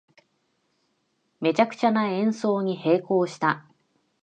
[1.41, 3.67] めちゃくちゃな演奏に閉口した